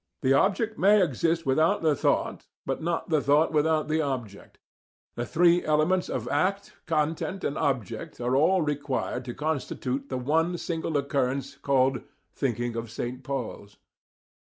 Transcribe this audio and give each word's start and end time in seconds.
The 0.23 0.33
object 0.33 0.79
might 0.79 0.99
exist 0.99 1.45
without 1.45 1.83
the 1.83 1.95
thought, 1.95 2.47
but 2.65 2.81
not 2.81 3.09
the 3.09 3.21
thought 3.21 3.51
without 3.51 3.87
the 3.87 4.01
object: 4.01 4.57
the 5.13 5.27
three 5.27 5.63
elements 5.63 6.09
of 6.09 6.27
act, 6.29 6.73
content 6.87 7.43
and 7.43 7.55
object 7.55 8.19
are 8.19 8.35
all 8.35 8.63
required 8.63 9.23
to 9.25 9.35
constitute 9.35 10.09
the 10.09 10.17
one 10.17 10.57
single 10.57 10.97
occurrence 10.97 11.55
called 11.55 12.01
"thinking 12.33 12.75
of 12.75 12.89
St. 12.89 13.23
Paul's." 13.23 13.77